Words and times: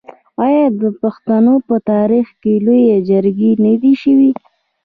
آیا 0.45 0.65
د 0.81 0.83
پښتنو 1.01 1.53
په 1.67 1.75
تاریخ 1.91 2.27
کې 2.41 2.53
لویې 2.65 2.97
جرګې 3.09 3.51
نه 3.63 3.73
دي 3.81 3.93
شوي؟ 4.03 4.31